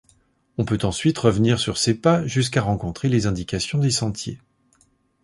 On 0.57 0.65
peut 0.65 0.79
ensuite 0.81 1.19
revenir 1.19 1.59
sur 1.59 1.77
ses 1.77 1.93
pas 1.93 2.25
jusqu'à 2.25 2.63
rencontrer 2.63 3.07
les 3.07 3.27
indications 3.27 3.77
des 3.77 3.91
sentiers. 3.91 4.39